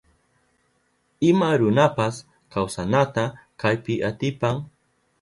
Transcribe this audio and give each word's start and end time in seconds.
Ima 1.27 1.49
runapas 1.63 2.15
kawsanata 2.57 3.23
kaypi 3.61 3.95
atipan. 4.13 4.55